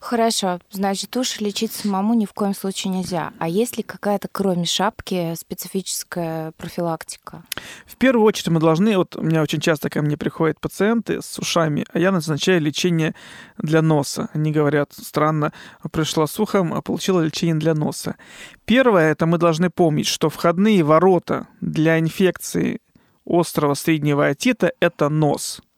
Хорошо. 0.00 0.58
Значит, 0.70 1.14
уши 1.16 1.44
лечить 1.44 1.72
самому 1.72 2.14
ни 2.14 2.24
в 2.24 2.32
коем 2.32 2.54
случае 2.54 2.92
нельзя. 2.92 3.32
А 3.38 3.48
есть 3.48 3.76
ли 3.76 3.82
какая-то, 3.82 4.28
кроме 4.32 4.64
шапки, 4.64 5.34
специфическая 5.34 6.52
профилактика? 6.52 7.42
В 7.86 7.96
первую 7.96 8.24
очередь 8.24 8.48
мы 8.48 8.60
должны... 8.60 8.96
Вот 8.96 9.16
у 9.16 9.22
меня 9.22 9.42
очень 9.42 9.60
часто 9.60 9.90
ко 9.90 10.00
мне 10.00 10.16
приходят 10.16 10.58
пациенты 10.58 11.20
с 11.20 11.38
ушами, 11.38 11.84
а 11.92 11.98
я 11.98 12.12
назначаю 12.12 12.60
лечение 12.60 13.14
для 13.58 13.82
носа. 13.82 14.30
Они 14.32 14.52
говорят, 14.52 14.92
странно, 14.92 15.52
пришла 15.90 16.26
с 16.26 16.40
ухом, 16.40 16.72
а 16.72 16.80
получила 16.80 17.20
лечение 17.20 17.56
для 17.56 17.74
носа. 17.74 18.16
Первое, 18.64 19.12
это 19.12 19.26
мы 19.26 19.38
должны 19.38 19.68
помнить, 19.68 20.06
что 20.06 20.30
входные 20.30 20.82
ворота 20.82 21.48
для 21.60 21.98
инфекции 21.98 22.80
острого 23.26 23.74
среднего 23.74 24.26
отита– 24.26 24.72
это 24.80 25.08
нос– 25.08 25.60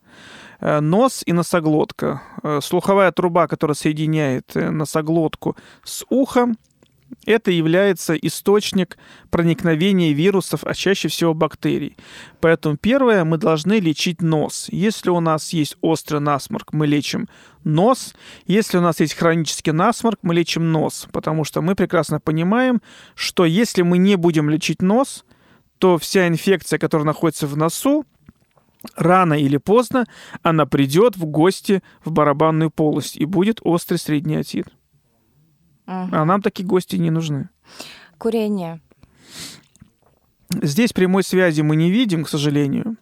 нос 0.81 1.23
и 1.27 1.33
носоглотка. 1.33 2.23
Э, 2.43 2.61
слуховая 2.63 3.13
труба, 3.13 3.47
которая 3.47 3.75
соединяет 3.75 4.57
э, 4.57 4.71
носоглотку 4.71 5.57
с 5.85 6.05
ухом, 6.09 6.57
это 7.27 7.51
является 7.51 8.15
источник 8.15 8.99
проникновения 9.31 10.13
вирусов, 10.13 10.61
а 10.65 10.75
чаще 10.75 11.09
всего 11.09 11.35
бактерий. 11.35 11.97
Поэтому 12.41 12.77
первое, 12.77 13.25
мы 13.25 13.39
должны 13.39 13.81
лечить 13.81 14.21
нос. 14.21 14.69
Если 14.71 15.11
у 15.11 15.21
нас 15.21 15.53
есть 15.53 15.77
острый 15.81 16.21
насморк, 16.21 16.73
мы 16.73 16.87
лечим 16.87 17.29
нос. 17.63 18.15
Если 18.47 18.79
у 18.79 18.81
нас 18.81 19.01
есть 19.01 19.15
хронический 19.15 19.73
насморк, 19.73 20.19
мы 20.23 20.35
лечим 20.35 20.71
нос. 20.73 21.07
Потому 21.13 21.45
что 21.45 21.63
мы 21.63 21.75
прекрасно 21.75 22.21
понимаем, 22.21 22.83
что 23.15 23.45
если 23.45 23.83
мы 23.83 23.99
не 23.99 24.17
будем 24.17 24.51
лечить 24.51 24.83
нос, 24.83 25.25
то 25.79 25.99
вся 25.99 26.29
инфекция, 26.29 26.79
которая 26.79 27.07
находится 27.07 27.47
в 27.47 27.57
носу, 27.57 28.05
рано 28.97 29.35
или 29.35 29.57
поздно 29.57 30.07
она 30.43 30.67
придет 30.67 31.17
в 31.17 31.25
гости 31.25 31.83
в 32.05 32.13
барабанную 32.13 32.71
полость 32.71 33.17
и 33.17 33.25
будет 33.25 33.61
острый 33.63 33.97
средний 33.97 34.37
отит. 34.37 34.67
Угу. 35.87 36.09
А 36.13 36.25
нам 36.25 36.43
такие 36.43 36.67
гости 36.67 36.97
не 36.97 37.11
нужны. 37.11 37.49
Курение. 38.19 38.81
Здесь 40.63 40.93
прямой 40.93 41.25
связи 41.25 41.63
мы 41.63 41.77
не 41.77 41.91
видим, 41.91 42.25
к 42.25 42.29
сожалению. 42.29 42.97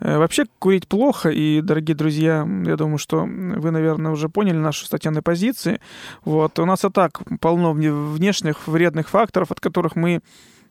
Вообще 0.00 0.44
курить 0.60 0.86
плохо, 0.86 1.28
и, 1.28 1.60
дорогие 1.60 1.96
друзья, 1.96 2.48
я 2.64 2.76
думаю, 2.76 2.98
что 2.98 3.24
вы, 3.24 3.70
наверное, 3.72 4.12
уже 4.12 4.28
поняли 4.28 4.56
нашу 4.56 4.86
статьяной 4.86 5.22
позиции. 5.22 5.80
Вот. 6.24 6.58
У 6.60 6.64
нас 6.64 6.84
и 6.84 6.88
так 6.88 7.20
полно 7.40 7.72
внешних 7.72 8.68
вредных 8.68 9.08
факторов, 9.08 9.50
от 9.50 9.58
которых 9.58 9.96
мы 9.96 10.20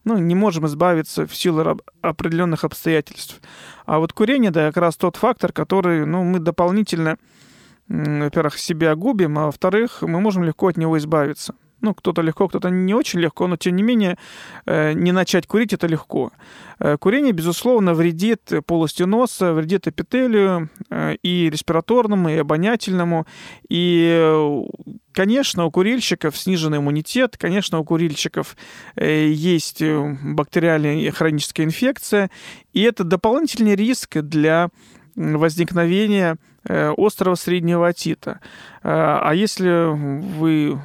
ну, 0.07 0.17
не 0.17 0.35
можем 0.35 0.65
избавиться 0.65 1.27
в 1.27 1.35
силу 1.35 1.79
определенных 2.01 2.63
обстоятельств. 2.63 3.41
А 3.85 3.99
вот 3.99 4.13
курение, 4.13 4.51
да, 4.51 4.67
как 4.67 4.77
раз 4.77 4.95
тот 4.95 5.17
фактор, 5.17 5.51
который, 5.51 6.05
ну, 6.05 6.23
мы 6.23 6.39
дополнительно, 6.39 7.17
во-первых, 7.87 8.57
себя 8.57 8.95
губим, 8.95 9.37
а 9.37 9.45
во-вторых, 9.45 10.01
мы 10.01 10.19
можем 10.21 10.43
легко 10.43 10.67
от 10.67 10.77
него 10.77 10.97
избавиться. 10.97 11.55
Ну, 11.81 11.93
кто-то 11.93 12.21
легко, 12.21 12.47
кто-то 12.47 12.69
не 12.69 12.93
очень 12.95 13.19
легко, 13.19 13.47
но 13.47 13.55
тем 13.55 13.75
не 13.75 13.83
менее 13.83 14.17
э, 14.65 14.93
не 14.93 15.11
начать 15.11 15.45
курить 15.45 15.73
это 15.73 15.85
легко. 15.85 16.31
Э, 16.79 16.97
курение, 16.97 17.33
безусловно, 17.33 17.93
вредит 17.93 18.51
полости 18.65 19.03
носа, 19.03 19.53
вредит 19.53 19.87
эпителию 19.87 20.69
э, 20.89 21.15
и 21.21 21.49
респираторному, 21.51 22.29
и 22.29 22.37
обонятельному. 22.37 23.27
И, 23.69 24.63
конечно, 25.11 25.65
у 25.65 25.71
курильщиков 25.71 26.35
сниженный 26.35 26.79
иммунитет, 26.79 27.37
конечно, 27.37 27.79
у 27.79 27.83
курильщиков 27.83 28.57
есть 28.95 29.83
бактериальная 29.83 30.95
и 30.95 31.09
хроническая 31.11 31.65
инфекция, 31.65 32.31
и 32.73 32.81
это 32.81 33.03
дополнительный 33.03 33.75
риск 33.75 34.17
для 34.17 34.69
возникновения 35.17 36.37
Э, 36.69 36.93
острого 36.97 37.35
среднего 37.35 37.87
отита. 37.87 38.41
Э, 38.83 38.89
а 39.21 39.33
если 39.33 39.93
вы 40.37 40.77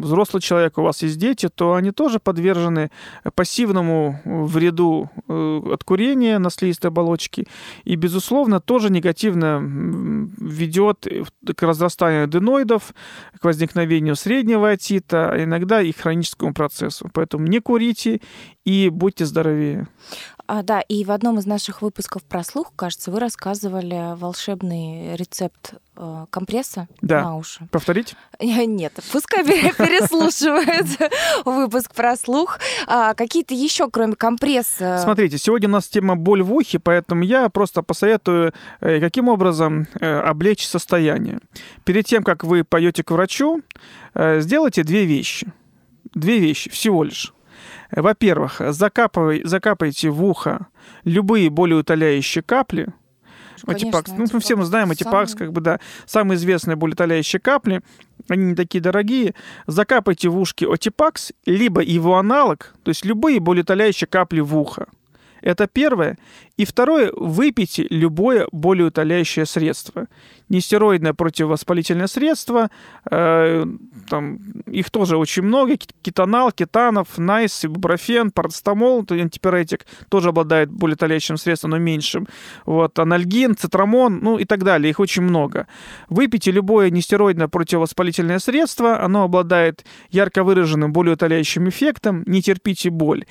взрослый 0.00 0.42
человек, 0.42 0.78
у 0.78 0.82
вас 0.82 1.02
есть 1.02 1.16
дети, 1.16 1.48
то 1.48 1.74
они 1.74 1.92
тоже 1.92 2.18
подвержены 2.18 2.90
пассивному 3.36 4.20
вреду 4.24 5.10
э, 5.28 5.60
от 5.72 5.84
курения 5.84 6.38
на 6.38 6.50
слизистой 6.50 6.88
оболочке 6.88 7.46
и, 7.84 7.94
безусловно, 7.94 8.58
тоже 8.58 8.90
негативно 8.90 9.60
ведет 10.38 11.06
к 11.56 11.62
разрастанию 11.62 12.24
аденоидов, 12.24 12.92
к 13.40 13.44
возникновению 13.44 14.16
среднего 14.16 14.70
отита, 14.70 15.30
а 15.30 15.44
иногда 15.44 15.80
и 15.82 15.92
хроническому 15.92 16.52
процессу. 16.52 17.08
Поэтому 17.12 17.46
не 17.46 17.60
курите 17.60 18.20
и 18.64 18.88
будьте 18.88 19.24
здоровее. 19.24 19.86
А, 20.50 20.62
да, 20.62 20.80
и 20.80 21.04
в 21.04 21.10
одном 21.10 21.38
из 21.38 21.44
наших 21.44 21.82
выпусков 21.82 22.24
про 22.24 22.42
слух, 22.42 22.72
кажется, 22.74 23.10
вы 23.10 23.20
рассказывали 23.20 24.16
волшебный 24.16 25.14
рецепт 25.14 25.74
э, 25.94 26.24
компресса 26.30 26.88
да. 27.02 27.22
на 27.22 27.36
уши. 27.36 27.68
Повторить? 27.70 28.16
Нет, 28.40 28.94
пускай 29.12 29.44
переслушивает 29.44 30.86
выпуск 31.44 31.94
про 31.94 32.16
слух. 32.16 32.60
А, 32.86 33.12
какие-то 33.12 33.52
еще, 33.52 33.90
кроме 33.90 34.14
компресса? 34.14 34.98
Смотрите, 35.02 35.36
сегодня 35.36 35.68
у 35.68 35.72
нас 35.72 35.86
тема 35.86 36.16
боль 36.16 36.42
в 36.42 36.50
ухе, 36.54 36.78
поэтому 36.78 37.24
я 37.24 37.50
просто 37.50 37.82
посоветую, 37.82 38.54
э, 38.80 39.00
каким 39.00 39.28
образом 39.28 39.86
э, 40.00 40.20
облечь 40.20 40.66
состояние. 40.66 41.40
Перед 41.84 42.06
тем, 42.06 42.22
как 42.24 42.42
вы 42.42 42.64
пойдете 42.64 43.04
к 43.04 43.10
врачу, 43.10 43.60
сделайте 44.14 44.82
две 44.82 45.04
вещи. 45.04 45.52
Две 46.14 46.38
вещи 46.38 46.70
всего 46.70 47.04
лишь. 47.04 47.34
Во-первых, 47.90 48.60
закапывай, 48.60 49.42
закапайте 49.44 50.10
в 50.10 50.24
ухо 50.24 50.66
любые 51.04 51.50
болеутоляющие 51.50 52.42
капли. 52.42 52.88
Антипакс. 53.66 54.12
Ну, 54.16 54.26
мы 54.32 54.40
все 54.40 54.56
мы 54.56 54.64
знаем 54.64 54.90
Антипакс, 54.90 55.32
самый... 55.32 55.38
как 55.38 55.52
бы, 55.52 55.60
да, 55.60 55.80
самые 56.06 56.36
известные 56.36 56.76
болеутоляющие 56.76 57.40
капли. 57.40 57.82
Они 58.28 58.46
не 58.46 58.54
такие 58.54 58.80
дорогие. 58.80 59.34
Закапайте 59.66 60.28
в 60.28 60.38
ушки 60.38 60.64
Отипакс, 60.64 61.32
либо 61.46 61.80
его 61.82 62.18
аналог, 62.18 62.74
то 62.82 62.90
есть 62.90 63.04
любые 63.04 63.40
болеутоляющие 63.40 64.06
капли 64.06 64.40
в 64.40 64.56
ухо. 64.56 64.86
Это 65.40 65.66
первое. 65.66 66.18
И 66.56 66.64
второе, 66.64 67.12
выпейте 67.14 67.86
любое 67.88 68.48
болеутоляющее 68.50 69.46
средство. 69.46 70.08
Нестероидное 70.48 71.12
противовоспалительное 71.12 72.08
средство, 72.08 72.70
э, 73.10 73.66
там, 74.08 74.38
их 74.66 74.90
тоже 74.90 75.16
очень 75.16 75.42
много, 75.42 75.76
кетонал, 75.76 76.50
кетанов, 76.50 77.18
найс, 77.18 77.64
ибупрофен, 77.64 78.30
парацетамол, 78.30 79.06
антипиретик, 79.08 79.86
тоже 80.08 80.30
обладает 80.30 80.70
болеутоляющим 80.70 81.36
средством, 81.36 81.70
но 81.70 81.78
меньшим. 81.78 82.26
Вот, 82.66 82.98
анальгин, 82.98 83.56
цитрамон, 83.56 84.18
ну 84.20 84.38
и 84.38 84.44
так 84.44 84.64
далее, 84.64 84.90
их 84.90 85.00
очень 85.00 85.22
много. 85.22 85.66
Выпейте 86.08 86.50
любое 86.50 86.90
нестероидное 86.90 87.48
противовоспалительное 87.48 88.38
средство, 88.38 89.00
оно 89.00 89.24
обладает 89.24 89.84
ярко 90.10 90.42
выраженным 90.42 90.92
болеутоляющим 90.92 91.68
эффектом, 91.68 92.24
не 92.26 92.42
терпите 92.42 92.90
боль. 92.90 93.26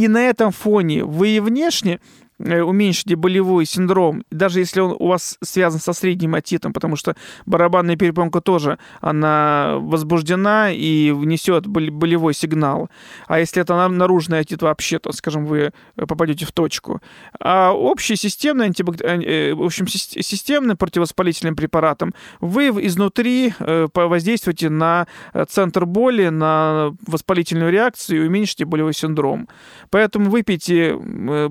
И 0.00 0.08
на 0.08 0.22
этом 0.22 0.50
фоне 0.50 1.04
вы 1.04 1.28
и 1.28 1.40
внешне 1.40 2.00
уменьшите 2.40 3.16
болевой 3.16 3.66
синдром, 3.66 4.24
даже 4.30 4.60
если 4.60 4.80
он 4.80 4.96
у 4.98 5.08
вас 5.08 5.36
связан 5.42 5.80
со 5.80 5.92
средним 5.92 6.34
отитом, 6.34 6.72
потому 6.72 6.96
что 6.96 7.14
барабанная 7.46 7.96
перепонка 7.96 8.40
тоже, 8.40 8.78
она 9.00 9.76
возбуждена 9.78 10.70
и 10.72 11.10
внесет 11.10 11.66
болевой 11.66 12.34
сигнал. 12.34 12.88
А 13.26 13.38
если 13.38 13.62
это 13.62 13.88
наружный 13.88 14.40
отит 14.40 14.62
вообще, 14.62 14.98
то, 14.98 15.12
скажем, 15.12 15.44
вы 15.46 15.72
попадете 15.96 16.46
в 16.46 16.52
точку. 16.52 17.00
А 17.38 17.72
общий 17.72 18.16
системный, 18.16 18.66
антибак... 18.66 19.00
Э, 19.02 19.20
э, 19.22 19.54
в 19.54 19.62
общем, 19.62 19.86
системным 19.86 20.76
противовоспалительным 20.76 21.56
препаратом 21.56 22.14
вы 22.40 22.68
изнутри 22.86 23.52
воздействуете 23.58 24.70
на 24.70 25.06
центр 25.48 25.84
боли, 25.84 26.28
на 26.28 26.94
воспалительную 27.06 27.70
реакцию 27.70 28.24
и 28.24 28.26
уменьшите 28.26 28.64
болевой 28.64 28.94
синдром. 28.94 29.48
Поэтому 29.90 30.30
выпейте 30.30 30.96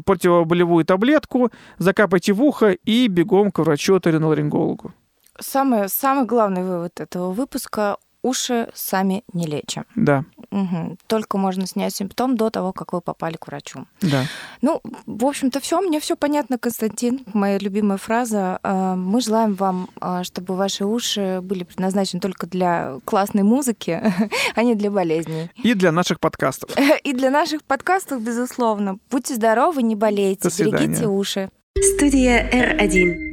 противоболевую 0.06 0.79
любую 0.80 0.86
таблетку, 0.86 1.52
закапайте 1.78 2.34
в 2.34 2.42
ухо 2.42 2.72
и 2.72 3.08
бегом 3.08 3.52
к 3.52 3.60
врачу-оториноларингологу. 3.60 4.92
Самый, 5.40 5.90
самый 5.90 6.26
главный 6.26 6.64
вывод 6.64 7.00
этого 7.00 7.32
выпуска 7.32 7.98
уши 8.24 8.68
сами 8.74 9.24
не 9.34 9.46
лечат. 9.46 9.86
Да. 9.96 10.24
Угу. 10.52 10.98
Только 11.08 11.38
можно 11.38 11.68
снять 11.68 11.96
симптом 11.96 12.36
до 12.36 12.50
того, 12.50 12.74
как 12.74 12.94
вы 12.94 13.02
попали 13.02 13.38
к 13.38 13.48
врачу. 13.48 13.86
Да. 14.02 14.26
Ну, 14.62 14.82
в 15.06 15.26
общем-то, 15.26 15.60
все. 15.60 15.80
Мне 15.82 16.00
все 16.00 16.16
понятно, 16.16 16.58
Константин. 16.58 17.22
Моя 17.34 17.58
любимая 17.60 17.98
фраза. 17.98 18.60
А, 18.64 18.96
мы 18.96 19.22
желаем 19.22 19.54
вам, 19.54 19.90
а, 20.00 20.24
чтобы 20.24 20.56
ваши 20.56 20.86
уши 20.86 21.40
были 21.42 21.64
предназначены 21.64 22.20
только 22.20 22.48
для 22.48 22.98
классной 23.06 23.44
музыки, 23.44 24.02
а 24.56 24.64
не 24.64 24.76
для 24.76 24.90
болезней. 24.90 25.52
И 25.62 25.74
для 25.74 25.92
наших 25.92 26.20
подкастов. 26.20 26.72
И 27.04 27.14
для 27.14 27.30
наших 27.30 27.64
подкастов, 27.64 28.22
безусловно. 28.22 28.98
Будьте 29.10 29.36
здоровы, 29.36 29.84
не 29.84 29.96
болейте, 29.96 30.50
берегите 30.58 31.08
уши. 31.08 31.50
Студия 31.78 32.50
R1. 32.52 33.29